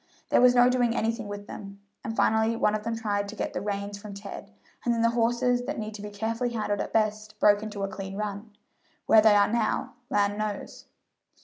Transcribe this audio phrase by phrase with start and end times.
[0.29, 3.53] "There was no doing anything with them, and finally one of them tried to get
[3.53, 4.49] the reins from Ted,
[4.83, 7.87] and then the horses, that need to be carefully handled at best, broke into a
[7.87, 8.49] clean run.
[9.05, 10.85] Where they are now, land knows!"